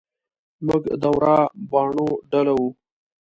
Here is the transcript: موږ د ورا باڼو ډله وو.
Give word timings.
موږ 0.65 0.83
د 1.01 1.03
ورا 1.15 1.37
باڼو 1.71 2.07
ډله 2.31 2.53
وو. 2.59 2.69